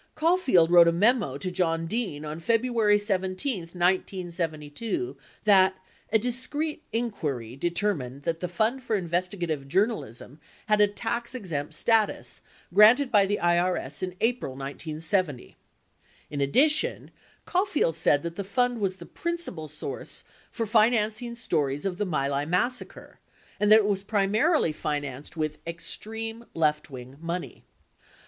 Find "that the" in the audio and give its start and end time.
8.23-8.47, 18.23-18.43